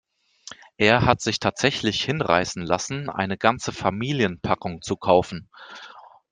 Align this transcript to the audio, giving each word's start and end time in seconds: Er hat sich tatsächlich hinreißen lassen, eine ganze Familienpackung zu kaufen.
Er 0.77 1.05
hat 1.05 1.21
sich 1.21 1.39
tatsächlich 1.39 2.03
hinreißen 2.03 2.63
lassen, 2.65 3.07
eine 3.11 3.37
ganze 3.37 3.71
Familienpackung 3.71 4.81
zu 4.81 4.95
kaufen. 4.97 5.47